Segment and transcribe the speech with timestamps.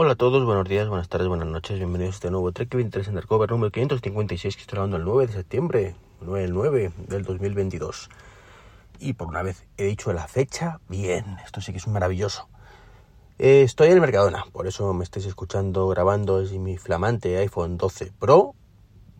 [0.00, 3.08] Hola a todos, buenos días, buenas tardes, buenas noches, bienvenidos a este nuevo Trek 23
[3.08, 8.08] Undercover número 556 que estoy grabando el 9 de septiembre, 9 del 9 del 2022.
[9.00, 12.48] Y por una vez he dicho la fecha, bien, esto sí que es maravilloso.
[13.40, 17.76] Eh, estoy en el Mercadona, por eso me estáis escuchando grabando desde mi flamante iPhone
[17.76, 18.54] 12 Pro,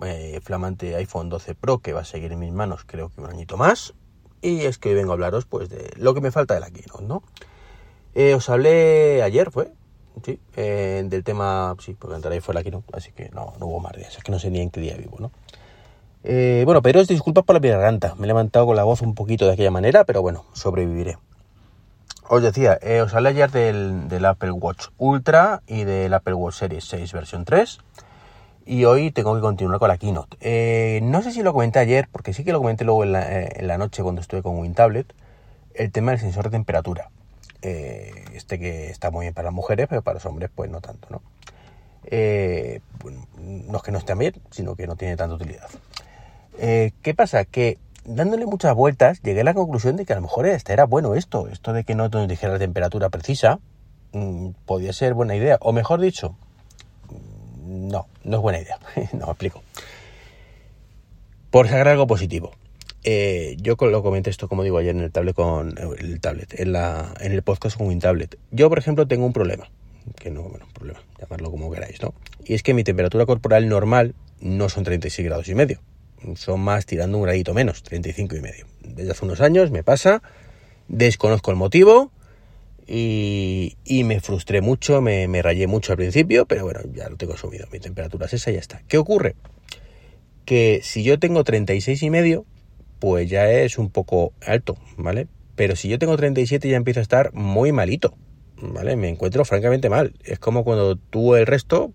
[0.02, 3.28] eh, flamante iPhone 12 Pro que va a seguir en mis manos creo que un
[3.28, 3.94] añito más.
[4.42, 6.70] Y es que hoy vengo a hablaros pues de lo que me falta de la
[6.70, 7.24] Keynote, ¿no?
[8.14, 9.72] Eh, os hablé ayer, fue,
[10.24, 13.80] sí, eh, del tema, sí, porque entraré fue la Keynote, así que no, no hubo
[13.80, 15.30] más días, es que no sé ni en qué día vivo, ¿no?
[16.24, 19.46] Eh, bueno, pero disculpas por la garganta, me he levantado con la voz un poquito
[19.46, 21.18] de aquella manera, pero bueno, sobreviviré.
[22.28, 26.84] Os decía, eh, os hablé ayer del, Apple Watch Ultra y del Apple Watch Series
[26.84, 27.78] 6 versión 3.
[28.66, 31.00] Y hoy tengo que continuar con la keynote.
[31.02, 33.66] No sé si lo comenté ayer, porque sí que lo comenté luego en la, en
[33.66, 35.14] la noche cuando estuve con WinTablet,
[35.72, 37.10] el tema del sensor de temperatura.
[37.62, 40.80] Eh, este que está muy bien para las mujeres, pero para los hombres pues no
[40.80, 41.22] tanto, ¿no?
[42.04, 45.68] Eh, bueno, no es que no esté bien, sino que no tiene tanta utilidad.
[46.58, 47.44] Eh, ¿Qué pasa?
[47.44, 50.84] Que dándole muchas vueltas llegué a la conclusión de que a lo mejor este era
[50.84, 53.58] bueno esto, esto de que no nos dijera la temperatura precisa,
[54.12, 56.36] mmm, podía ser buena idea, o mejor dicho,
[57.66, 58.78] no, no es buena idea.
[59.12, 59.62] no me explico.
[61.50, 62.52] Por sacar algo positivo.
[63.10, 66.72] Eh, yo lo comenté esto, como digo, ayer en el tablet con el tablet, en,
[66.72, 68.36] la, en el podcast con WinTablet.
[68.50, 69.70] Yo, por ejemplo, tengo un problema,
[70.20, 72.12] que no, bueno, problema, llamarlo como queráis, ¿no?
[72.44, 75.80] Y es que mi temperatura corporal normal no son 36 grados y medio,
[76.34, 78.66] son más tirando un gradito menos, 35 y medio.
[78.82, 80.20] Desde hace unos años me pasa,
[80.88, 82.12] desconozco el motivo,
[82.86, 87.16] y, y, me frustré mucho, me, me, rayé mucho al principio, pero bueno, ya lo
[87.16, 87.68] tengo subido.
[87.72, 88.82] Mi temperatura es esa y ya está.
[88.86, 89.34] ¿Qué ocurre?
[90.44, 92.44] Que si yo tengo 36 y medio,
[92.98, 95.26] pues ya es un poco alto, ¿vale?
[95.54, 98.14] Pero si yo tengo 37 ya empiezo a estar muy malito,
[98.60, 98.96] ¿vale?
[98.96, 100.14] Me encuentro francamente mal.
[100.24, 101.92] Es como cuando tú el resto,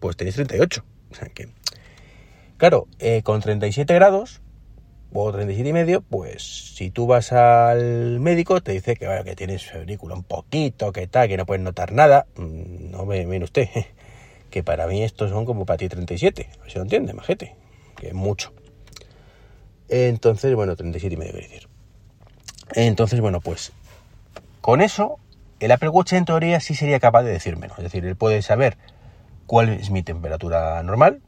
[0.00, 0.84] pues tenéis 38.
[1.10, 1.48] O sea que,
[2.56, 4.40] claro, eh, con 37 grados,
[5.16, 9.36] o 37 y medio, pues si tú vas al médico te dice que, bueno, que
[9.36, 12.26] tienes febrícula un poquito, que tal, que no puedes notar nada.
[12.36, 13.68] mm, No me mire usted,
[14.50, 16.48] que para mí estos son como para ti 37.
[16.58, 17.54] A ver si lo entiende, majete,
[17.96, 18.52] que es mucho.
[19.88, 21.68] Entonces, bueno, 37 y medio quiero decir.
[22.74, 23.72] Entonces, bueno, pues
[24.60, 25.18] con eso
[25.60, 27.74] el Apple Watch en teoría sí sería capaz de decírmelo.
[27.76, 28.76] Es decir, él puede saber
[29.46, 31.20] cuál es mi temperatura normal,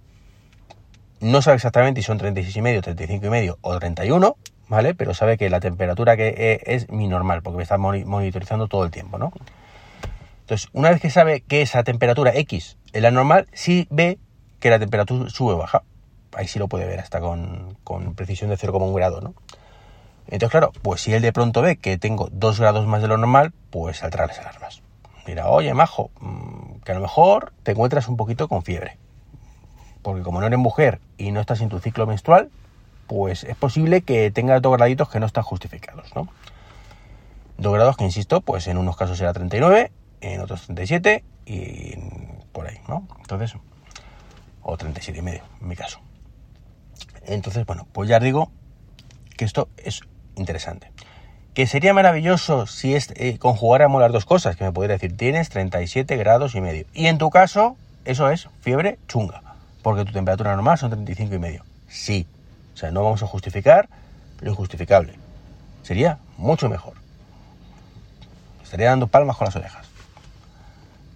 [1.21, 4.37] no sabe exactamente si son 36 y medio, 35 y medio o 31,
[4.69, 4.95] ¿vale?
[4.95, 8.91] Pero sabe que la temperatura que es mi normal, porque me está monitorizando todo el
[8.91, 9.33] tiempo, ¿no?
[10.41, 14.19] Entonces, una vez que sabe que esa temperatura X es la normal, sí ve
[14.61, 15.83] que la temperatura sube o baja.
[16.37, 19.35] Ahí sí lo puede ver hasta con, con precisión de 0,1 grado, ¿no?
[20.29, 23.17] Entonces, claro, pues si él de pronto ve que tengo 2 grados más de lo
[23.17, 24.83] normal, pues saldrá las alarmas.
[25.27, 28.99] Mira, oye, majo, mm, que a lo mejor te encuentras un poquito con fiebre
[30.07, 32.49] porque como no eres mujer y no estás en tu ciclo menstrual,
[33.09, 36.29] pues es posible que tengas dos graditos que no están justificados, ¿no?
[37.59, 41.97] Dos grados que, insisto, pues en unos casos será 39, en otros 37 y
[42.53, 43.09] por ahí, ¿no?
[43.19, 43.57] Entonces,
[44.63, 45.99] o 37 y medio, en mi caso.
[47.27, 48.51] Entonces, bueno, pues ya digo
[49.37, 50.01] que esto es
[50.37, 50.91] interesante.
[51.55, 55.49] Que sería maravilloso si es, eh, conjugáramos las dos cosas, que me podría decir, tienes
[55.49, 56.87] 37 grados y medio.
[56.95, 59.43] Y en tu caso, eso es fiebre chunga
[59.87, 61.65] porque tu temperatura normal son 35 y medio.
[61.87, 62.27] Sí.
[62.75, 63.89] O sea, no vamos a justificar
[64.41, 65.15] lo injustificable.
[65.85, 66.95] Sería mucho mejor.
[68.65, 69.87] Estaría dando palmas con las orejas.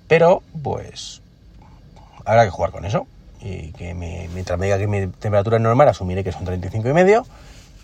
[0.07, 1.21] Pero, pues,
[2.25, 3.09] habrá que jugar con eso.
[3.41, 6.89] Y que me, mientras me diga que mi temperatura es normal, asumiré que son 35
[6.89, 7.27] y medio.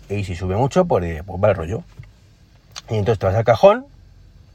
[0.09, 1.83] Y si sube mucho, pues pues va el rollo.
[2.89, 3.85] Y entonces te vas al cajón,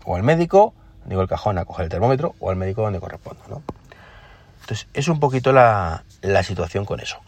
[0.05, 0.73] o al médico,
[1.05, 3.62] digo el cajón a coger el termómetro, o al médico donde corresponda, ¿no?
[4.62, 7.19] Entonces, es un poquito la, la situación con eso.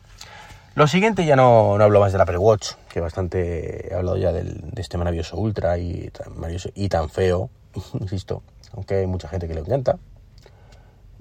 [0.77, 4.33] Lo siguiente, ya no, no, hablo más del Apple Watch, que bastante he hablado ya
[4.33, 7.51] del, de este maravilloso Ultra y tan maravilloso y tan feo,
[8.01, 8.43] insisto,
[8.73, 9.99] aunque hay mucha gente que le encanta.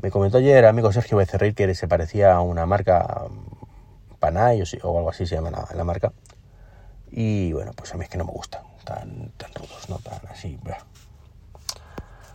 [0.03, 3.23] Me comentó ayer amigo Sergio Becerril que se parecía a una marca
[4.19, 6.11] Panay o, algo así se llama la, marca.
[7.09, 10.19] Y bueno, pues a mí es que no me gustan tan, tan rudos, no tan
[10.29, 10.59] así.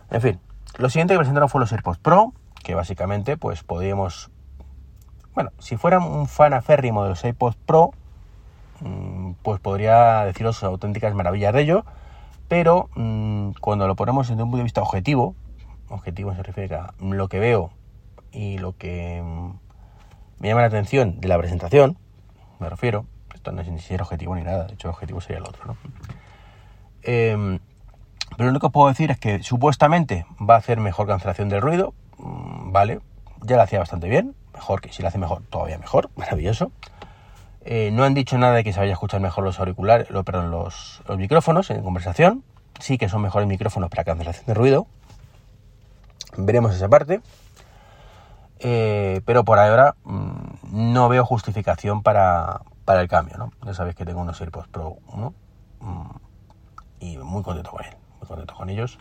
[0.09, 0.39] En fin,
[0.79, 2.33] lo siguiente que presentaron fue los AirPods Pro,
[2.63, 4.31] que básicamente pues podríamos
[5.35, 7.91] bueno, si fuera un fan aférrimo de los iPods Pro,
[8.79, 11.85] mmm, pues podría deciros auténticas maravillas de ello,
[12.47, 15.35] pero mmm, cuando lo ponemos desde un punto de vista objetivo,
[15.89, 17.71] objetivo se refiere a lo que veo
[18.31, 19.51] y lo que mmm,
[20.39, 21.97] me llama la atención de la presentación,
[22.59, 25.37] me refiero, esto no es ni siquiera objetivo ni nada, de hecho el objetivo sería
[25.37, 25.77] el otro, ¿no?
[27.03, 27.59] Eh,
[28.31, 31.61] pero lo único que puedo decir es que supuestamente va a hacer mejor cancelación del
[31.61, 32.99] ruido, vale,
[33.41, 36.71] ya lo hacía bastante bien, mejor que si lo hace mejor, todavía mejor, maravilloso.
[37.65, 40.51] Eh, no han dicho nada de que se vaya a escuchar mejor los auriculares, perdón,
[40.51, 42.43] los, los micrófonos en conversación.
[42.79, 44.87] Sí que son mejores micrófonos para cancelación de ruido.
[46.37, 47.21] Veremos esa parte.
[48.59, 53.51] Eh, pero por ahora mm, no veo justificación para, el cambio, ¿no?
[53.65, 55.33] Ya sabéis que tengo unos AirPods Pro 1
[55.79, 56.09] mm,
[56.99, 58.99] y muy contento con él, muy contento con ellos.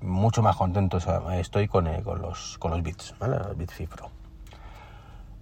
[0.00, 0.98] Mucho más contento
[1.32, 3.38] estoy con, eh, con los, con los Beats, ¿vale?
[3.56, 4.10] Beats Pro.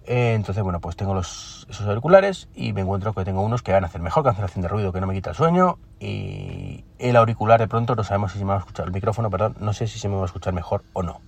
[0.05, 3.71] Eh, entonces, bueno, pues tengo los, esos auriculares y me encuentro que tengo unos que
[3.71, 5.77] van a hacer mejor cancelación de ruido, que no me quita el sueño.
[5.99, 9.29] Y el auricular de pronto no sabemos si se me va a escuchar, el micrófono,
[9.29, 11.21] perdón, no sé si se me va a escuchar mejor o no.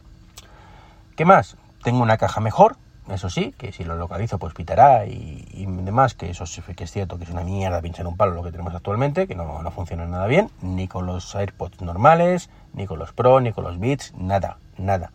[1.16, 1.56] ¿Qué más?
[1.84, 2.76] Tengo una caja mejor,
[3.10, 6.92] eso sí, que si lo localizo pues pitará y, demás, que eso sí que es
[6.92, 9.72] cierto que es una mierda pinchar un palo lo que tenemos actualmente, que no, no
[9.72, 13.80] funciona nada bien, ni con los AirPods normales, ni con los Pro, ni con los
[13.80, 15.12] Beats, nada, nada.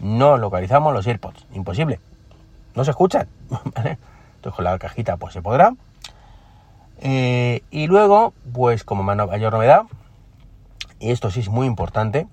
[0.00, 2.00] No localizamos los AirPods, imposible
[2.78, 3.28] no se escuchan.
[3.50, 5.74] Entonces con la cajita pues se podrá.
[7.00, 9.82] Eh, y luego, pues como mayor novedad,
[10.98, 12.26] y esto sí es muy importante,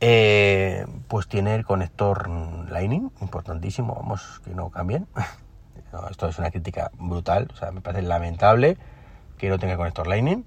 [0.00, 2.28] eh, pues tiene el conector
[2.70, 5.06] Lightning, importantísimo, vamos, que no cambien.
[6.10, 8.76] esto es una crítica brutal, o sea, me parece lamentable
[9.38, 10.44] que no tenga conector Lightning.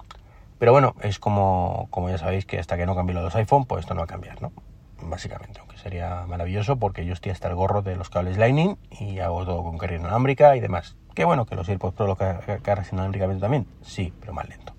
[0.57, 3.81] Pero bueno, es como, como ya sabéis que hasta que no cambie los iPhone, pues
[3.81, 4.51] esto no va a cambiar, ¿no?
[5.01, 9.19] Básicamente, aunque sería maravilloso porque yo estoy hasta el gorro de los cables Lightning y
[9.19, 10.95] hago todo con carga inalámbrica y demás.
[11.13, 14.73] Qué bueno que los AirPods Pro lo cargas inalámbricamente también, sí, pero más lento.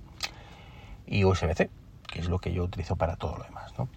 [1.06, 1.70] Y USB-C,
[2.06, 3.88] que es lo que yo utilizo para todo lo demás, ¿no?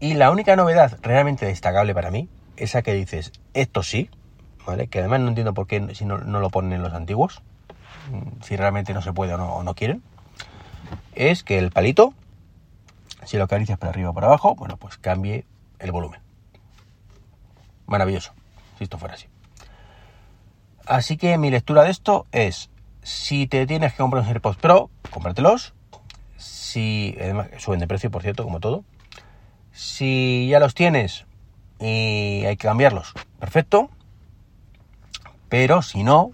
[0.00, 4.10] Y la única novedad realmente destacable para mí, esa que dices, esto sí,
[4.66, 4.88] ¿vale?
[4.88, 7.42] Que además no entiendo por qué si no, lo ponen en los antiguos,
[8.10, 10.02] mm, si realmente no se puede o no, o no quieren,
[11.14, 12.14] es que el palito
[13.30, 15.46] si lo acaricias para arriba o para abajo, bueno, pues cambie
[15.78, 16.20] el volumen.
[17.86, 18.32] Maravilloso,
[18.76, 19.28] si esto fuera así.
[20.84, 22.70] Así que mi lectura de esto es,
[23.04, 25.74] si te tienes que comprar un AirPods Pro, cómpratelos.
[26.38, 28.82] Si, además, suben de precio, por cierto, como todo.
[29.70, 31.26] Si ya los tienes
[31.78, 33.90] y hay que cambiarlos, perfecto.
[35.48, 36.32] Pero si no,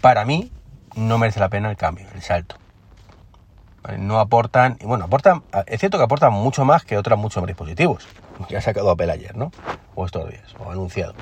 [0.00, 0.50] para mí
[0.96, 2.59] no merece la pena el cambio, el salto.
[3.98, 8.06] No aportan, y bueno, aportan, es cierto que aportan mucho más que otros muchos dispositivos,
[8.48, 9.52] que ha sacado Apple ayer, ¿no?
[9.94, 11.14] O estos días, o anunciado.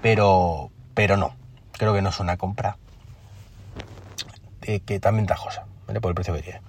[0.00, 1.36] Pero, pero no,
[1.72, 2.78] creo que no es una compra
[4.60, 6.00] que tan ventajosa, ¿vale?
[6.00, 6.60] Por el precio que tiene.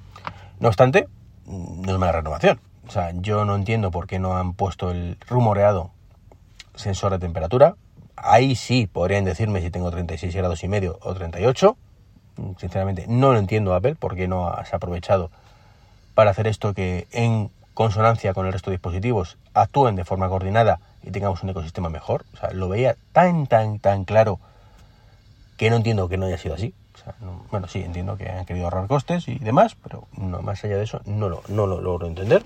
[0.59, 1.07] No obstante,
[1.45, 2.59] no es mala renovación.
[2.88, 5.91] O sea, yo no entiendo por qué no han puesto el rumoreado
[6.75, 7.75] sensor de temperatura.
[8.15, 11.77] Ahí sí podrían decirme si tengo 36 grados y medio o 38
[12.57, 15.30] Sinceramente, no lo entiendo Apple porque no se ha aprovechado
[16.15, 20.80] para hacer esto que en consonancia con el resto de dispositivos actúen de forma coordinada
[21.03, 22.25] y tengamos un ecosistema mejor.
[22.33, 24.39] O sea, lo veía tan, tan, tan claro
[25.57, 26.74] que no entiendo que no haya sido así.
[27.51, 30.83] bueno, sí, entiendo que han querido ahorrar costes y demás, pero no, más allá de
[30.83, 32.44] eso no lo, no lo logro entender.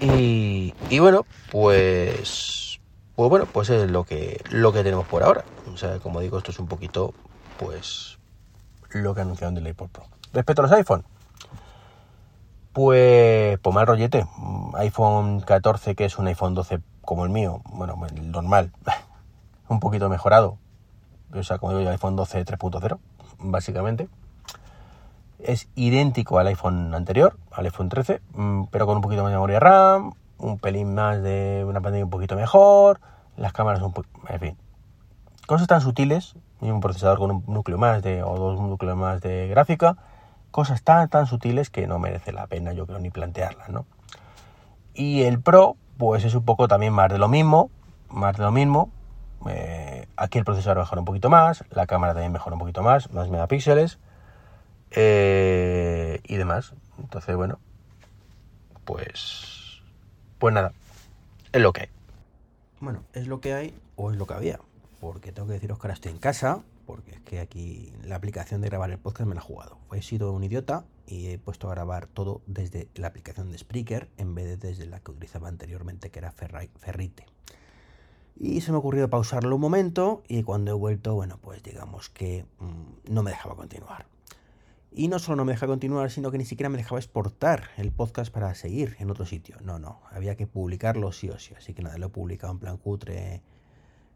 [0.00, 2.80] Y, y, bueno, pues,
[3.14, 5.44] pues bueno, pues es lo que, lo que tenemos por ahora.
[5.72, 7.14] O sea, como digo, esto es un poquito
[7.60, 8.18] pues
[8.88, 10.04] lo que anunciaron del iPod Pro.
[10.32, 11.04] Respecto a los iPhone,
[12.72, 14.26] pues, pues mal rollete.
[14.74, 18.72] iPhone 14, que es un iPhone 12 como el mío, bueno, el normal,
[19.68, 20.56] un poquito mejorado.
[21.34, 22.98] O sea, como digo, el iPhone 12 3.0,
[23.40, 24.08] básicamente.
[25.38, 29.36] Es idéntico al iPhone anterior, al iPhone 13, mm, pero con un poquito más de
[29.36, 33.00] memoria RAM, un pelín más de una pantalla un poquito mejor,
[33.36, 34.18] las cámaras un poquito...
[34.28, 34.56] En fin,
[35.50, 39.48] cosas tan sutiles un procesador con un núcleo más de, o dos núcleos más de
[39.48, 39.96] gráfica,
[40.52, 43.84] cosas tan, tan sutiles que no merece la pena, yo creo, ni plantearlas, ¿no?
[44.94, 47.68] Y el Pro, pues es un poco también más de lo mismo,
[48.10, 48.92] más de lo mismo.
[49.48, 53.10] Eh, aquí el procesador mejora un poquito más, la cámara también mejora un poquito más,
[53.12, 53.98] más megapíxeles
[54.92, 56.74] eh, y demás.
[57.00, 57.58] Entonces, bueno,
[58.84, 59.82] pues,
[60.38, 60.70] pues nada,
[61.50, 61.88] es lo que hay.
[62.78, 64.60] Bueno, es lo que hay o es lo que había
[65.00, 68.60] porque tengo que deciros que ahora estoy en casa, porque es que aquí la aplicación
[68.60, 69.78] de grabar el podcast me la ha jugado.
[69.92, 74.08] He sido un idiota y he puesto a grabar todo desde la aplicación de Spreaker
[74.16, 77.26] en vez de desde la que utilizaba anteriormente, que era Ferrite.
[78.36, 82.08] Y se me ha ocurrido pausarlo un momento y cuando he vuelto, bueno, pues digamos
[82.08, 84.06] que mm, no me dejaba continuar.
[84.92, 87.92] Y no solo no me dejaba continuar, sino que ni siquiera me dejaba exportar el
[87.92, 89.56] podcast para seguir en otro sitio.
[89.62, 91.54] No, no, había que publicarlo sí o sí.
[91.54, 93.42] Así que nada, lo he publicado en plan cutre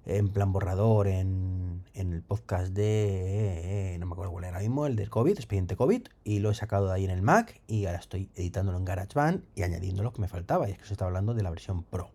[0.07, 5.11] en plan borrador en, el podcast de, no me acuerdo cuál era mismo, el del
[5.11, 8.31] COVID, expediente COVID, y lo he sacado de ahí en el Mac y ahora estoy
[8.35, 11.35] editándolo en GarageBand y añadiendo lo que me faltaba, y es que se está hablando
[11.35, 12.11] de la versión Pro,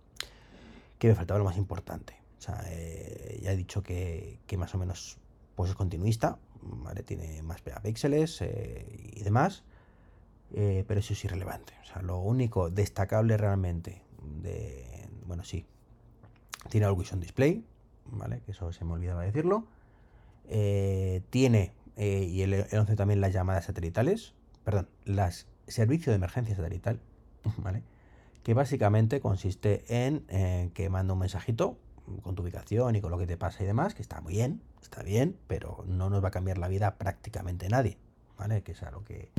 [0.97, 2.19] que me faltaba lo más importante.
[2.37, 5.17] O sea, eh, ya he dicho que, más o menos
[5.55, 7.03] pues es continuista, ¿vale?
[7.03, 9.63] Tiene más megapíxeles eh, y demás,
[10.53, 11.73] eh, pero eso es irrelevante.
[11.83, 14.03] O sea, lo único destacable realmente
[14.41, 15.65] de, bueno, sí,
[16.69, 17.65] tiene el Vision Display,
[18.11, 18.41] ¿vale?
[18.45, 19.67] Que eso se me olvidaba decirlo.
[21.29, 26.99] tiene, y el, 11 también las llamadas satelitales, perdón, las servicio de emergencia satelital,
[27.57, 27.83] ¿vale?
[28.43, 31.77] Que básicamente consiste en que manda un mensajito
[32.21, 34.61] con tu ubicación y con lo que te pasa y demás, que está muy bien,
[34.81, 37.97] está bien, pero no nos va a cambiar la vida prácticamente nadie,
[38.37, 38.63] ¿vale?
[38.63, 39.31] Que es a lo que,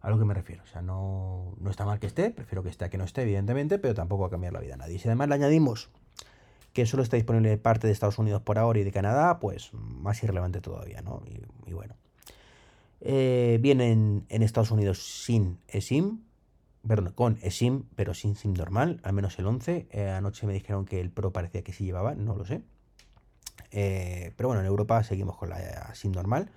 [0.00, 0.62] a lo que me refiero.
[0.62, 3.22] O sea, no, no está mal que esté, prefiero que esté a que no esté,
[3.22, 4.98] evidentemente, pero tampoco va a cambiar la vida a nadie.
[4.98, 5.90] Si además le añadimos
[6.78, 10.22] que solo está disponible parte de Estados Unidos por ahora y de Canadá, pues más
[10.22, 11.24] irrelevante todavía, ¿no?
[11.66, 11.96] Y, bueno.
[13.00, 16.20] Eh, en Estados Unidos sin eSIM,
[16.86, 19.88] perdón, con eSIM, pero sin SIM normal, al menos el 11.
[19.90, 22.62] Eh, anoche me dijeron que el Pro parecía que sí llevaba, no lo sé.
[23.72, 26.48] Eh, pero bueno, en Europa seguimos con la SIM normal.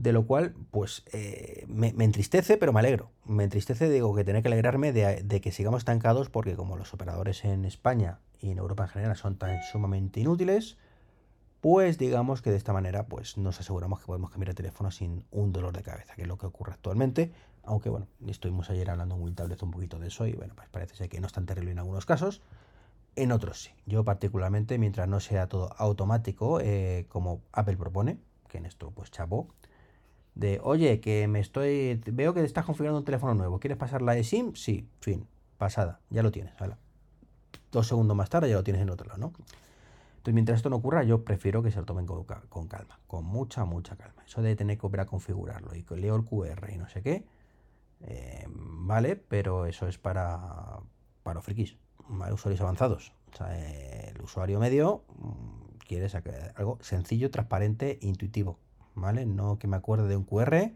[0.00, 3.10] De lo cual, pues eh, me, entristece, pero me alegro.
[3.26, 6.94] Me entristece, digo, que tener que alegrarme de, de, que sigamos estancados, porque como los
[6.94, 10.78] operadores en España y en Europa en general son tan sumamente inútiles,
[11.60, 15.26] pues digamos que de esta manera pues nos aseguramos que podemos cambiar el teléfono sin
[15.32, 17.34] un dolor de cabeza, que es lo que ocurre actualmente.
[17.62, 20.96] Aunque bueno, estuvimos ayer hablando en Tablet un poquito de eso y bueno, pues parece
[20.96, 22.40] ser que no es tan terrible en algunos casos.
[23.16, 23.70] En otros sí.
[23.84, 28.16] Yo particularmente, mientras no sea todo automático, eh, como Apple propone,
[28.48, 29.48] que en esto pues chapó,
[30.34, 32.00] de oye, que me estoy.
[32.06, 33.58] Veo que estás configurando un teléfono nuevo.
[33.58, 34.54] ¿Quieres pasar la SIM?
[34.54, 35.26] Sí, fin,
[35.58, 36.52] pasada, ya lo tienes.
[37.70, 39.32] Dos segundos más tarde ya lo tienes en otro lado, ¿no?
[40.20, 42.24] Entonces, mientras esto no ocurra, yo prefiero que se lo tomen con,
[42.68, 44.22] calma, con mucha, mucha calma.
[44.26, 47.00] Eso de tener que volver a configurarlo y que leo el QR y no sé
[47.00, 47.24] qué,
[48.02, 50.80] eh, vale, pero eso es para,
[51.22, 51.78] para frikis,
[52.32, 53.14] usuarios avanzados.
[53.32, 58.58] O sea, el usuario medio mm, quiere sacar algo sencillo, transparente, intuitivo,
[59.00, 60.72] No que me acuerde de un QR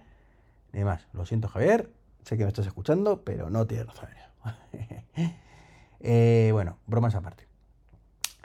[0.72, 1.06] ni más.
[1.12, 1.92] Lo siento, Javier,
[2.24, 4.08] sé que me estás escuchando, pero no tienes razón.
[6.00, 7.46] eh, bueno, bromas aparte.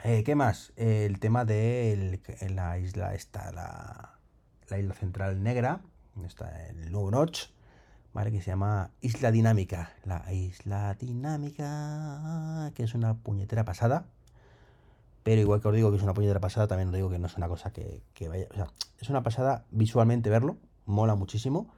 [0.04, 0.72] Eh, ¿Qué más?
[0.76, 2.20] el tema de
[2.50, 5.80] la isla esta, la, isla central negra,
[6.24, 7.48] está el nuevo Notch,
[8.12, 8.30] ¿vale?
[8.30, 9.92] Que se llama Isla Dinámica.
[10.04, 14.06] La Isla Dinámica, que es una puñetera pasada.
[15.22, 17.26] Pero igual que os digo que es una puñetera pasada, también os digo que no
[17.26, 18.46] es una cosa que, vaya...
[18.50, 21.68] O sea, es una pasada visualmente verlo, mola muchísimo.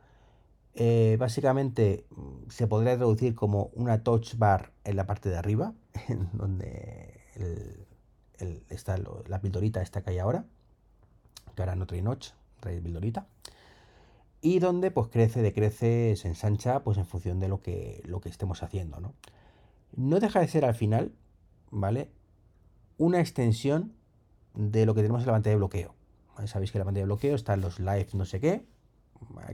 [0.74, 5.74] Eh, básicamente mm, se podría traducir como una touch bar en la parte de arriba,
[6.08, 10.44] en donde el, está la pildorita esta que hay ahora,
[11.54, 12.30] que ahora no trae notch,
[12.60, 13.26] trae pildorita,
[14.40, 18.28] y donde pues crece, decrece, se ensancha pues en función de lo que, lo que
[18.28, 19.14] estemos haciendo, ¿no?
[19.94, 21.12] No deja de ser al final,
[21.70, 22.10] ¿vale?
[23.02, 23.94] Una extensión
[24.54, 25.92] de lo que tenemos en la pantalla de bloqueo.
[26.46, 28.64] Sabéis que en la pantalla de bloqueo están los live no sé qué,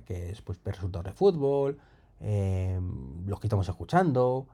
[0.04, 1.78] que es pues resultados de fútbol,
[2.20, 2.78] eh,
[3.24, 4.48] los que estamos escuchando,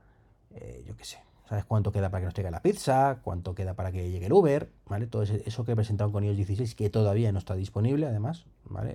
[0.53, 3.19] eh, yo qué sé, ¿Sabes cuánto queda para que nos traiga la pizza?
[3.25, 4.71] ¿Cuánto queda para que llegue el Uber?
[4.87, 5.09] ¿Vale?
[5.09, 8.47] Todo eso que he presentado con iOS 16, que todavía no está disponible, además.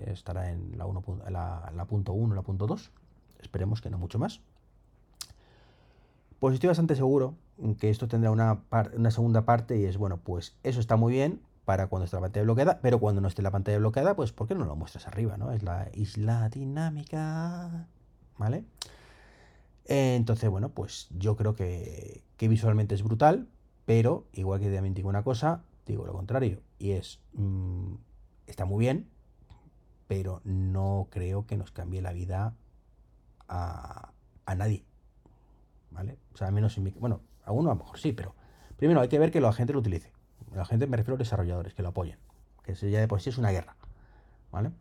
[0.06, 2.92] Estará en la 1, la, la punto 1, la punto 2.
[3.42, 4.40] Esperemos que no mucho más.
[6.40, 7.36] Pues estoy bastante seguro
[7.80, 8.62] que esto tendrá una,
[8.96, 12.22] una segunda parte y es, bueno, pues eso está muy bien para cuando esté la
[12.22, 15.06] pantalla bloqueada, pero cuando no esté la pantalla bloqueada, pues ¿por qué no lo muestras
[15.06, 15.52] arriba, no?
[15.52, 17.86] Es la isla dinámica,
[18.40, 18.64] ¿vale?
[19.86, 23.48] entonces, bueno, pues yo creo que, visualmente es brutal,
[23.86, 27.94] pero igual que también digo una cosa, digo lo contrario, y es, mm,
[28.48, 29.08] está muy bien,
[30.08, 32.56] pero no creo que nos cambie la vida
[33.48, 34.12] a,
[34.58, 34.84] nadie,
[35.92, 36.18] ¿vale?
[36.34, 38.36] O sea, al menos en mi, bueno, a uno a lo mejor sí, pero
[38.78, 40.12] primero hay que ver que la gente lo utilice.
[40.54, 42.18] La gente me refiero a los desarrolladores, que lo apoyen,
[42.64, 43.76] que ya de por sí es una guerra,
[44.52, 44.72] ¿vale?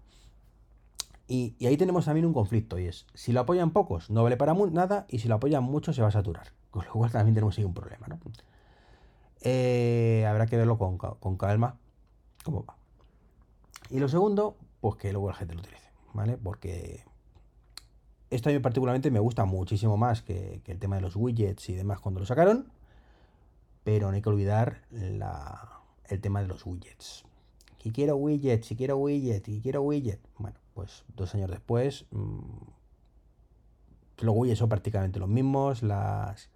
[1.27, 4.55] Y, ahí tenemos también un conflicto, y es, si lo apoyan pocos, no vale para
[4.55, 6.53] nada, y si lo apoyan muchos, se va a saturar.
[6.71, 8.19] Con lo cual también tenemos ahí un problema, ¿no?
[9.41, 10.99] Eh, habrá que verlo con,
[11.37, 11.79] calma,
[12.45, 12.77] cómo va.
[13.89, 16.37] Y lo segundo, pues que luego la gente lo utilice, ¿vale?
[16.37, 17.05] Porque
[18.31, 21.75] esto a mí particularmente me gusta muchísimo más que, el tema de los widgets y
[21.75, 22.71] demás cuando lo sacaron,
[23.85, 27.25] pero no hay que olvidar el tema de los widgets.
[27.83, 30.21] Si quiero widgets, si quiero widget, si quiero widget.
[30.37, 32.41] Bueno, pues dos años después, mmm,
[34.19, 36.51] los widgets son prácticamente los mismos, las,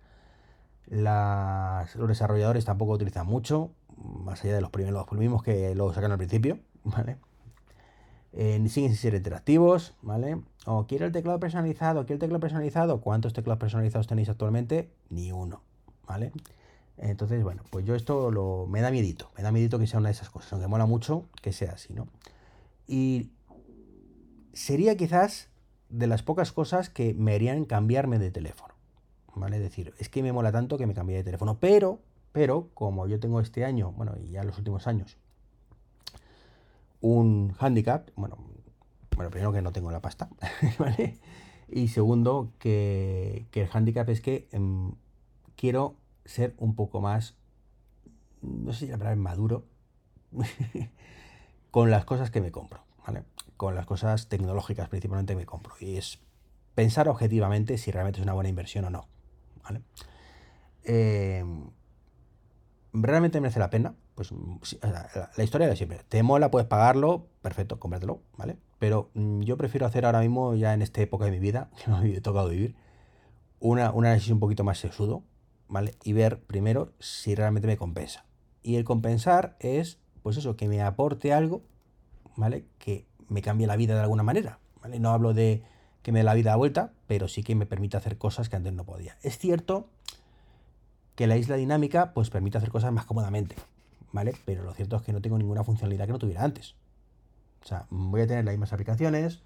[0.87, 6.19] los desarrolladores tampoco utilizan mucho, más allá de los primeros, los que lo sacaron al
[6.19, 7.17] principio, ¿vale?
[8.35, 10.41] Eh, sin ser interactivos, ¿vale?
[10.65, 13.01] O quiero el teclado personalizado, quiero el teclado personalizado.
[13.01, 14.91] ¿Cuántos teclados personalizados tenéis actualmente?
[15.11, 15.61] Ni uno,
[16.07, 16.33] ¿vale?
[16.97, 20.09] Entonces, bueno, pues yo esto lo, me da miedito, me da miedito que sea una
[20.09, 22.07] de esas cosas, aunque mola mucho que sea así, ¿no?
[22.87, 23.31] Y
[24.53, 25.49] sería quizás
[25.89, 28.75] de las pocas cosas que me harían cambiarme de teléfono,
[29.35, 29.57] ¿vale?
[29.57, 32.01] Es decir, es que me mola tanto que me cambié de teléfono, pero,
[32.33, 35.19] pero, como yo tengo este año, bueno, y ya los últimos años,
[37.03, 38.39] un handicap, bueno,
[39.15, 40.31] bueno, primero que no tengo la pasta,
[40.79, 41.19] ¿vale?
[41.69, 44.93] Y segundo, que, el handicap es que em,
[45.57, 47.35] quiero ser un poco más,
[48.41, 49.65] no sé si la palabra maduro,
[51.71, 53.25] con las cosas que me compro, ¿vale?
[53.57, 55.75] Con las cosas tecnológicas principalmente me compro.
[55.81, 56.21] Y es
[56.75, 59.09] pensar objetivamente si realmente es una buena inversión o no,
[59.63, 59.83] ¿vale?
[60.85, 61.71] Em,
[62.93, 63.95] ¿Realmente merece la pena?
[64.15, 64.33] Pues
[64.83, 66.01] la, historia de siempre.
[66.09, 68.57] Te mola, puedes pagarlo, perfecto, cómpratelo, ¿vale?
[68.79, 71.91] Pero mm, yo prefiero hacer ahora mismo, ya en esta época de mi vida, que
[71.91, 72.75] me ha tocado vivir,
[73.61, 75.23] una, un análisis un poquito más sesudo,
[75.69, 75.95] ¿vale?
[76.05, 78.27] Y ver primero si realmente me compensa.
[78.63, 81.63] Y el compensar es, pues eso, que me aporte algo,
[82.37, 82.67] ¿vale?
[82.79, 85.01] Que me cambie la vida de alguna manera, ¿vale?
[85.01, 85.63] No hablo de
[86.03, 88.57] que me dé la vida a vuelta, pero sí que me permita hacer cosas que
[88.57, 89.17] antes no podía.
[89.23, 89.89] Es cierto
[91.15, 93.55] que la isla dinámica pues permite hacer cosas más cómodamente,
[94.13, 94.35] ¿vale?
[94.45, 96.75] Pero lo cierto es que no tengo ninguna funcionalidad que no tuviera antes.
[97.63, 99.43] O sea, voy a tener las mismas aplicaciones,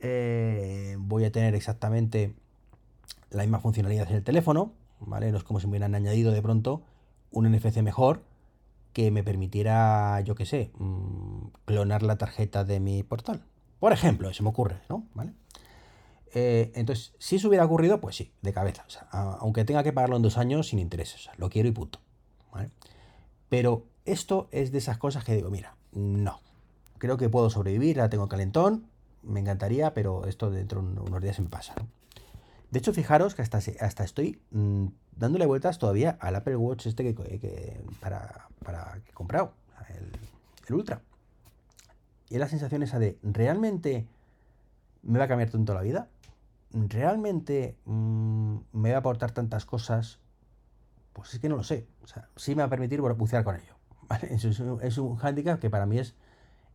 [0.00, 2.34] eh, voy a tener exactamente
[3.30, 5.30] la misma funcionalidad en el teléfono, ¿vale?
[5.32, 6.82] No es como si me hubieran añadido de pronto
[7.30, 8.22] un NFC mejor
[8.92, 13.44] que me permitiera, yo qué sé, mm, clonar la tarjeta de mi portal.
[13.80, 15.06] Por ejemplo, se me ocurre, ¿no?
[15.14, 15.32] ¿Vale?
[16.34, 18.84] Eh, entonces, si eso hubiera ocurrido, pues sí, de cabeza.
[19.10, 21.30] aunque tenga que pagarlo en dos años sin intereses.
[21.36, 22.00] lo quiero y punto.
[23.48, 26.40] Pero esto es de esas cosas que digo, mira, no.
[26.98, 28.86] Creo que puedo sobrevivir, la tengo calentón,
[29.22, 31.74] me encantaría, pero esto dentro de unos días se me pasa.
[32.70, 34.86] De hecho, fijaros que hasta, hasta estoy mm,
[35.16, 39.52] dándole vueltas todavía al Apple Watch este que, para, para que he comprado,
[39.88, 40.10] el,
[40.66, 41.00] el Ultra.
[42.28, 44.06] Y la sensación esa de, ¿realmente
[45.02, 46.08] me va a cambiar tanto la vida?
[46.72, 50.18] ¿realmente mm, me va a aportar tantas cosas?
[51.18, 51.88] Pues es que no lo sé.
[52.04, 53.74] O sea, sí me va a permitir bucear con ello.
[54.30, 56.14] es, un, hándicap que para mí es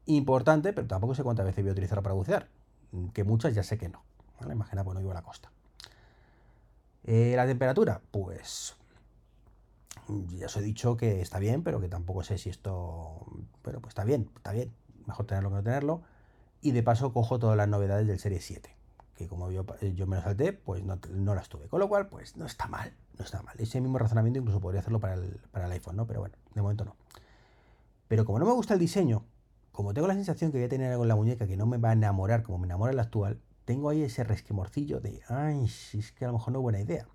[0.06, 2.50] importante, pero tampoco sé cuántas veces voy a utilizarlo para bucear.
[3.14, 4.04] Que muchas ya sé que no.
[4.42, 4.54] ¿vale?
[4.54, 5.50] Imagina, pues no vivo a la costa.
[7.06, 8.76] Eh, la temperatura, pues
[10.36, 13.26] ya os he dicho que está bien, pero que tampoco sé si esto.
[13.64, 14.74] Bueno, pues está bien, está bien.
[15.08, 16.02] Mejor tenerlo que no tenerlo.
[16.60, 18.83] Y de paso cojo todas las novedades del Serie 7
[19.16, 21.68] que como yo, yo me lo salté, pues no, las tuve.
[21.68, 23.56] Con lo cual, pues no está mal, no está mal.
[23.60, 26.08] Ese mismo razonamiento incluso podría hacerlo para el, para el iPhone, ¿no?
[26.08, 26.96] Pero bueno, de momento no.
[28.08, 29.24] Pero como no me gusta el diseño,
[29.72, 31.78] como tengo la sensación que voy a tener algo en la muñeca que no me
[31.78, 36.12] va a enamorar como me enamora el actual, tengo ahí ese resquemorcillo de, ay, es
[36.12, 37.08] que a lo mejor no es buena idea.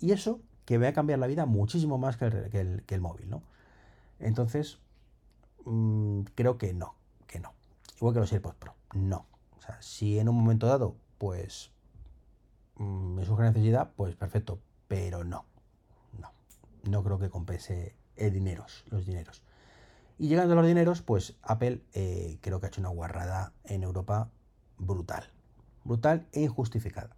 [0.00, 3.28] Y eso que va a cambiar la vida muchísimo más que el, que el, móvil,
[3.28, 3.42] ¿no?
[4.18, 4.78] Entonces,
[5.64, 6.94] mm, creo que no,
[7.26, 7.52] que no.
[7.96, 9.26] Igual que los AirPods Pro, no.
[9.58, 11.72] O sea, si en un momento dado pues
[12.76, 15.46] me mm, surge necesidad, pues perfecto, pero no,
[16.20, 16.30] no,
[16.82, 19.42] no creo que compense el dineros, los dineros.
[20.18, 23.84] Y llegando a los dineros, pues Apple eh, creo que ha hecho una guarrada en
[23.84, 24.28] Europa
[24.76, 25.24] brutal,
[25.82, 27.16] brutal e injustificada.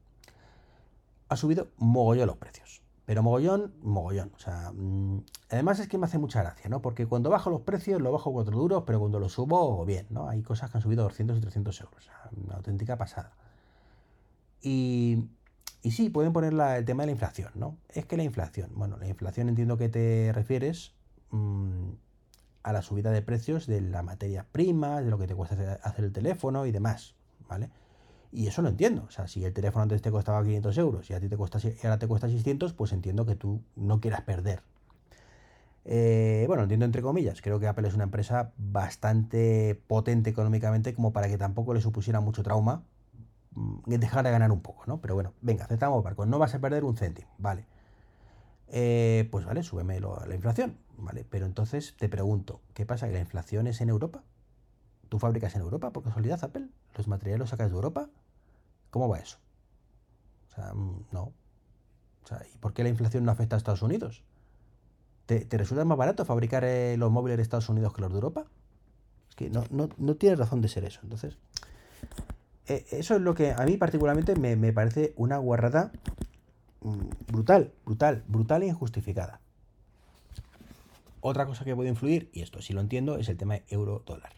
[1.29, 2.83] Ha subido mogollón los precios.
[3.07, 4.31] Pero mogollón, mogollón.
[4.37, 6.81] O sea, mm, además es que me hace mucha gracia, ¿no?
[6.81, 10.29] Porque cuando bajo los precios, lo bajo cuatro duros, pero cuando lo subo, bien, ¿no?
[10.29, 12.09] Hay cosas que han subido 200 y 300 euros.
[12.37, 13.33] una auténtica pasada.
[14.63, 15.25] Y,
[15.83, 17.77] y sí, pueden poner el tema de la inflación, ¿no?
[17.89, 20.93] Es que la inflación, bueno, la inflación entiendo que te refieres
[21.31, 21.91] mm,
[22.63, 26.05] a la subida de precios de la materia prima, de lo que te cuesta hacer
[26.05, 27.15] el teléfono y demás,
[27.49, 27.71] ¿vale?
[28.33, 29.05] Y eso lo entiendo.
[29.07, 31.59] O sea, si el teléfono antes te costaba 500 euros y a ti te cuesta,
[31.63, 34.63] y ahora te cuesta 600, pues entiendo que tú no quieras perder.
[35.85, 37.41] Eh, bueno, entiendo entre comillas.
[37.41, 42.21] Creo que Apple es una empresa bastante potente económicamente como para que tampoco le supusiera
[42.21, 42.83] mucho trauma
[43.87, 45.01] dejar de ganar un poco, ¿no?
[45.01, 47.67] Pero bueno, venga, aceptamos barco, no vas a perder un céntimo, vale.
[48.69, 51.25] Eh, pues vale, súbeme la inflación, ¿vale?
[51.29, 53.07] Pero entonces te pregunto, ¿qué pasa?
[53.07, 54.23] ¿Que la inflación es en Europa?
[55.09, 56.69] ¿Tú fabricas en Europa por casualidad, Apple?
[56.97, 58.09] ¿Los materiales los sacas de Europa?
[58.91, 59.39] ¿Cómo va eso?
[60.51, 61.33] O sea, mm, no.
[62.25, 64.25] O sea, ¿y por qué la inflación no afecta a Estados Unidos?
[65.27, 68.47] ¿Te, resulta más barato fabricar eh, los móviles de Estados Unidos que los de Europa?
[69.29, 71.01] Es que no, no, no tiene razón de ser eso.
[71.03, 71.39] Entonces,
[72.67, 75.93] eso es lo que a mí particularmente me, parece una guarrada
[76.83, 76.99] mm,
[77.29, 79.41] brutal, brutal, brutal e injustificada.
[81.21, 84.33] Otra cosa que puede influir, y esto sí lo entiendo, es el tema de euro-dólar.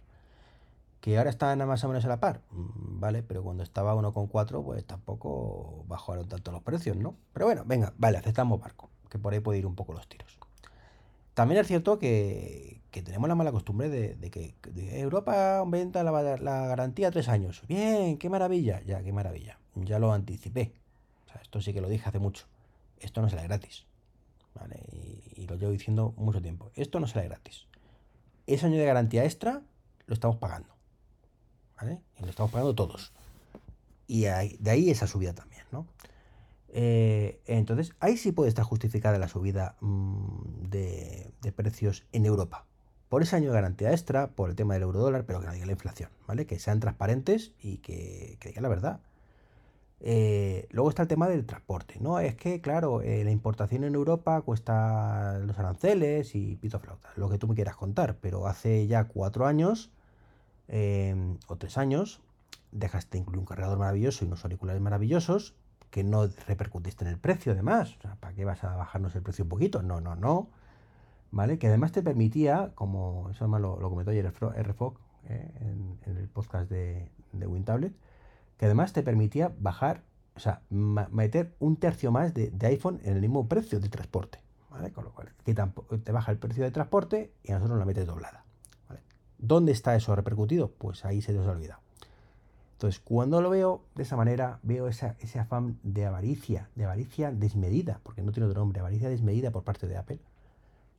[1.01, 3.23] Que ahora están más o menos a la par, mm, ¿vale?
[3.23, 7.17] Pero cuando estaba 1,4, pues tampoco bajaron tanto los precios, ¿no?
[7.33, 10.39] Pero bueno, venga, vale, aceptamos barco, que por ahí puede ir un poco los tiros.
[11.35, 14.55] También es cierto que, tenemos la mala costumbre de, que
[15.01, 16.11] Europa aumenta la,
[16.67, 17.63] garantía tres años.
[17.69, 18.83] Bien, qué maravilla.
[18.85, 19.59] Ya, qué maravilla.
[19.75, 20.73] Ya lo anticipé.
[21.41, 22.47] esto sí que lo dije hace mucho.
[22.99, 23.87] Esto no sale gratis.
[24.55, 24.81] ¿vale?
[25.37, 26.71] Y, lo llevo diciendo mucho tiempo.
[26.75, 27.67] Esto no sale gratis.
[28.47, 29.63] Ese año de garantía extra
[30.07, 30.75] lo estamos pagando.
[31.77, 32.01] ¿vale?
[32.19, 33.13] Y lo estamos pagando todos.
[34.07, 35.87] Y de ahí esa subida también, ¿no?
[36.69, 42.67] Eh, entonces, ahí sí puede estar justificada la subida mm, de, precios en Europa.
[43.09, 45.53] Por ese año de garantía extra, por el tema del euro dólar, pero que no
[45.53, 46.47] diga la inflación, ¿vale?
[46.47, 49.01] Que sean transparentes y que, digan la verdad.
[50.01, 52.21] Eh, luego está el tema del transporte, ¿no?
[52.21, 57.29] Es que, claro, eh, la importación en Europa cuesta los aranceles y pito flauta, lo
[57.29, 59.91] que tú me quieras contar, pero hace ya cuatro años
[61.47, 62.21] o tres años
[62.73, 65.55] dejaste incluir un cargador maravilloso y unos auriculares maravillosos
[65.91, 67.97] que no repercutiste en el precio, además.
[67.99, 69.83] O sea, ¿para qué vas a bajarnos el precio un poquito?
[69.83, 70.51] No, no, no.
[71.31, 71.59] ¿Vale?
[71.59, 76.71] Que además te permitía, como eso además lo, comentó ayer RFOC eh, en, el podcast
[76.71, 77.93] de, de WinTablet,
[78.57, 80.03] que además te permitía bajar,
[80.37, 84.41] o sea, meter un tercio más de, iPhone en el mismo precio de transporte.
[84.71, 84.93] ¿Vale?
[84.93, 88.07] Con lo cual, que te baja el precio de transporte y a nosotros la metes
[88.07, 88.45] doblada.
[88.89, 89.01] ¿vale?
[89.39, 90.71] ¿Dónde está eso repercutido?
[90.71, 91.81] Pues ahí se ha olvidado.
[92.73, 97.33] Entonces, cuando lo veo de esa manera, veo esa, ese afán de avaricia, de avaricia
[97.33, 100.21] desmedida, porque no tiene otro nombre, avaricia desmedida por parte de Apple.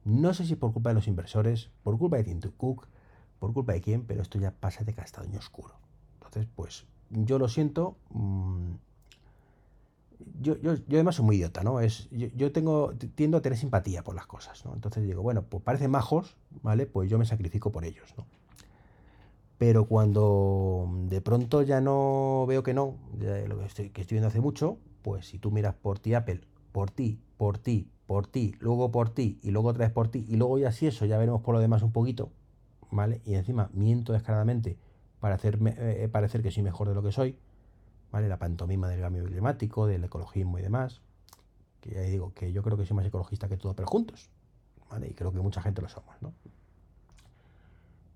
[0.03, 2.88] No sé si por culpa de los inversores, por culpa de Tim Cook,
[3.39, 5.75] por culpa de quién, pero esto ya pasa de castaño oscuro.
[6.15, 7.97] Entonces, pues, yo lo siento.
[8.12, 8.73] Mm,
[10.41, 11.79] yo, yo, yo, además soy muy idiota, ¿no?
[11.79, 14.73] Es, yo, yo, tengo, tiendo a tener simpatía por las cosas, ¿no?
[14.73, 16.85] Entonces digo, bueno, pues parecen majos, ¿vale?
[16.85, 18.25] Pues yo me sacrifico por ellos, ¿no?
[19.57, 24.39] Pero cuando de pronto ya no veo que no, lo estoy, que estoy viendo hace
[24.39, 28.91] mucho, pues si tú miras por ti Apple, por ti, por ti, por ti, luego
[28.91, 31.41] por ti y luego otra vez por ti y luego ya si eso ya veremos
[31.41, 32.34] por lo demás un poquito,
[32.91, 33.21] ¿vale?
[33.23, 34.78] Y encima miento descaradamente
[35.21, 37.38] para hacerme eh, parecer que soy mejor de lo que soy,
[38.12, 38.28] ¿vale?
[38.28, 40.99] La pantomima del cambio climático, del ecologismo y demás,
[41.80, 44.30] que ya digo que yo creo que soy más ecologista que todo, pero juntos,
[44.91, 45.08] ¿vale?
[45.08, 46.34] Y creo que mucha gente lo somos, ¿no?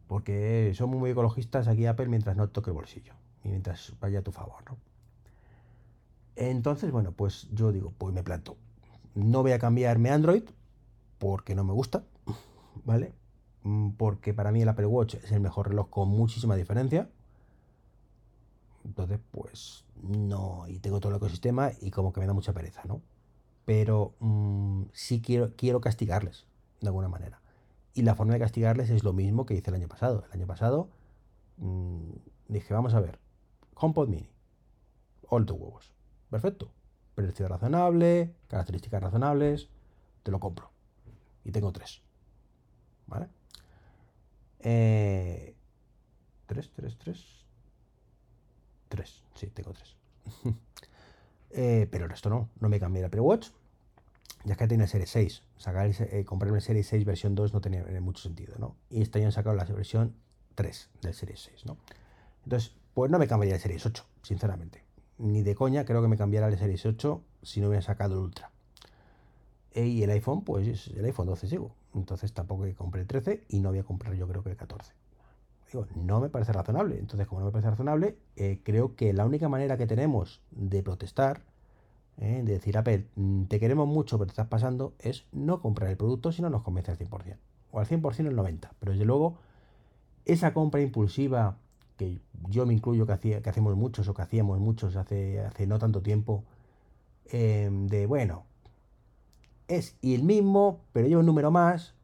[0.10, 3.14] Porque somos muy ecologistas aquí Apple mientras no toque el bolsillo
[3.46, 4.76] y mientras vaya a tu favor, ¿no?
[6.36, 8.58] Entonces, bueno, pues yo digo, pues me planto.
[9.16, 10.44] No voy a cambiarme Android
[11.20, 12.04] porque no me gusta,
[12.86, 13.14] ¿vale?
[13.64, 17.10] Mm, porque para mí el Apple Watch es el mejor reloj con muchísima diferencia.
[18.86, 22.82] Entonces, pues no, y tengo todo el ecosistema y como que me da mucha pereza,
[22.86, 23.02] ¿no?
[23.66, 26.46] Pero mm, sí quiero, quiero castigarles
[26.82, 27.40] de alguna manera.
[27.94, 30.26] Y la forma de castigarles es lo mismo que hice el año pasado.
[30.28, 30.90] El año pasado
[31.58, 32.12] mmm,
[32.48, 33.20] dije, vamos a ver,
[33.76, 34.30] HomePod Mini,
[35.30, 35.92] all the huevos.
[36.30, 36.72] Perfecto.
[37.16, 39.70] Precio razonable, características razonables,
[40.24, 40.72] te lo compro.
[41.44, 42.02] Y tengo tres.
[43.08, 43.28] ¿Vale?
[44.60, 45.56] Eh,
[46.46, 47.46] tres, tres, tres.
[48.90, 49.96] Tres, sí, tengo tres.
[51.52, 53.50] eh, pero el resto no, no me cambié el Apple Watch
[54.44, 55.44] ya que tiene serie 6.
[55.58, 58.76] Sacar el, eh, comprarme serie 6 versión 2 no tenía mucho sentido, ¿no?
[58.90, 60.16] Y este año han sacado la versión
[60.56, 61.78] 3 del serie 6, ¿no?
[62.44, 64.84] Entonces, pues no me cambiaría el serie 8, sinceramente.
[65.18, 68.22] Ni de coña creo que me cambiara el serie 8 si no hubiera sacado el
[68.22, 68.52] Ultra.
[69.72, 71.76] E, y el iPhone, pues el iPhone 12 sigo.
[71.96, 74.94] Entonces tampoco compré el 13 y no voy a comprar yo creo que el 14.
[75.72, 77.00] Digo, no me parece razonable.
[77.00, 80.84] Entonces, como no me parece razonable, eh, creo que la única manera que tenemos de
[80.84, 81.42] protestar
[82.20, 82.42] ¿eh?
[82.44, 85.98] de decir, Apple, mm, te queremos mucho, pero te estás pasando, es no comprar el
[85.98, 87.38] producto si no nos convence al 100%.
[87.72, 88.70] O al 100% el 90%.
[88.80, 89.38] Pero desde luego,
[90.26, 91.58] esa compra impulsiva,
[91.98, 95.68] que yo me incluyo que, hacía, que hacemos muchos o que hacíamos muchos hace, hace
[95.68, 96.44] no tanto tiempo,
[97.26, 98.46] em, de, bueno,
[99.68, 101.96] es el mismo, pero lleva un número más,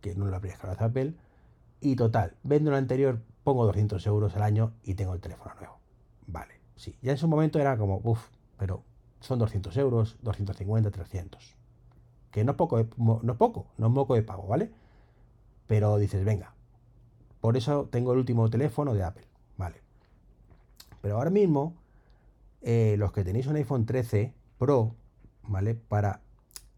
[0.00, 1.14] que no lo habría hacer Apple,
[1.80, 5.78] y total, vendo lo anterior, pongo 200 euros al año y tengo el teléfono nuevo.
[6.26, 8.84] Vale, sí, ya en su momento era como, uff, pero
[9.20, 11.56] son 200 euros, 250, 300.
[12.30, 14.72] Que no es poco, no es poco, no es moco de pago, ¿vale?
[15.66, 16.54] Pero dices, venga,
[17.42, 19.26] por eso tengo el último teléfono de Apple,
[19.58, 19.82] ¿vale?
[21.00, 21.74] Pero ahora mismo,
[22.62, 24.94] eh, los que tenéis un iPhone 13 Pro,
[25.42, 25.74] ¿vale?
[25.74, 26.20] Para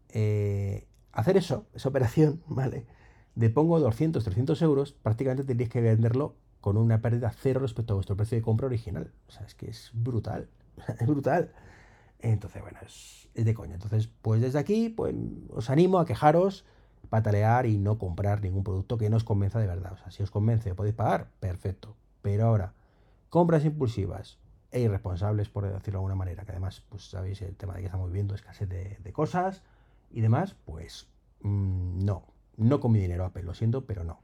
[0.09, 2.87] eh, hacer eso, esa operación, ¿vale?
[3.35, 7.97] De pongo 200, 300 euros, prácticamente tendréis que venderlo con una pérdida cero respecto a
[7.97, 9.13] vuestro precio de compra original.
[9.27, 10.49] O sea, es que es brutal,
[10.99, 11.51] es brutal.
[12.17, 13.75] Entonces, bueno, es, es de coña.
[13.75, 15.13] Entonces, pues desde aquí, pues
[15.51, 16.65] os animo a quejaros,
[17.15, 19.93] patalear y no comprar ningún producto que no os convenza de verdad.
[19.93, 21.95] O sea, si os convence, podéis pagar, perfecto.
[22.21, 22.73] Pero ahora,
[23.29, 24.37] compras impulsivas
[24.69, 27.85] e irresponsables, por decirlo de alguna manera, que además, pues sabéis el tema de que
[27.85, 29.63] estamos viviendo, escasez de, cosas
[30.11, 31.07] y demás, pues
[31.39, 32.23] mmm, no,
[32.57, 34.19] no con mi dinero Apple, lo siento, pero no.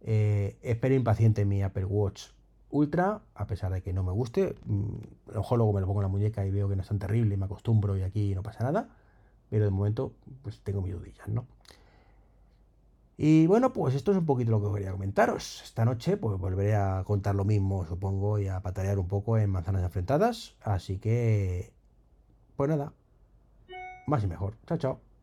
[0.00, 2.26] Eh, espero impaciente mi Apple Watch
[2.70, 4.54] Ultra, a pesar de que no me guste.
[4.66, 6.82] Mm, a lo mejor luego me lo pongo en la muñeca y veo que no
[6.82, 8.88] es tan terrible me acostumbro y aquí no pasa nada.
[9.50, 11.46] Pero de momento, pues tengo mis dudillas, ¿no?
[13.16, 15.62] Y bueno, pues esto es un poquito lo que quería comentaros.
[15.62, 19.50] Esta noche, pues volveré a contar lo mismo, supongo, y a patalear un poco en
[19.50, 20.56] manzanas enfrentadas.
[20.62, 21.72] Así que,
[22.56, 22.92] pues nada,
[24.06, 24.56] más y mejor.
[24.66, 25.13] Chao, chao.